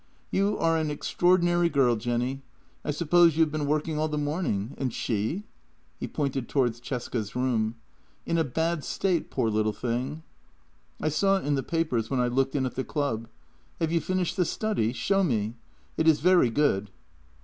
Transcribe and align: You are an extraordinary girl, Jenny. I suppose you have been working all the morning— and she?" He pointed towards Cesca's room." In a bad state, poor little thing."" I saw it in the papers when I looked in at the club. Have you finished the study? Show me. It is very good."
You 0.31 0.57
are 0.57 0.77
an 0.79 0.89
extraordinary 0.89 1.69
girl, 1.69 1.95
Jenny. 1.95 2.41
I 2.83 2.89
suppose 2.89 3.37
you 3.37 3.41
have 3.43 3.51
been 3.51 3.67
working 3.67 3.99
all 3.99 4.07
the 4.07 4.17
morning— 4.17 4.73
and 4.79 4.91
she?" 4.91 5.43
He 5.99 6.07
pointed 6.07 6.49
towards 6.49 6.81
Cesca's 6.81 7.35
room." 7.35 7.75
In 8.25 8.39
a 8.39 8.43
bad 8.43 8.83
state, 8.83 9.29
poor 9.29 9.51
little 9.51 9.73
thing."" 9.73 10.23
I 11.03 11.09
saw 11.09 11.37
it 11.37 11.45
in 11.45 11.53
the 11.53 11.61
papers 11.61 12.09
when 12.09 12.19
I 12.19 12.29
looked 12.29 12.55
in 12.55 12.65
at 12.65 12.73
the 12.73 12.83
club. 12.83 13.27
Have 13.79 13.91
you 13.91 14.01
finished 14.01 14.37
the 14.37 14.45
study? 14.45 14.91
Show 14.91 15.23
me. 15.23 15.53
It 15.97 16.07
is 16.07 16.19
very 16.19 16.49
good." 16.49 16.89